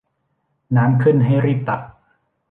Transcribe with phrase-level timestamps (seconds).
[0.75, 1.81] น้ำขึ้นให้รีบตัก